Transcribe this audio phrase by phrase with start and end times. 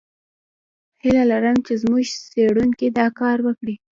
[1.01, 3.75] هیله لرم چې زموږ څېړونکي دا کار وکړي.